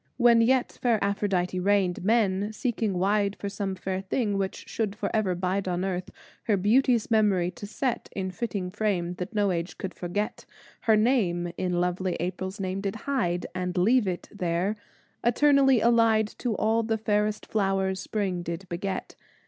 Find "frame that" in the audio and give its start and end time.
8.71-9.35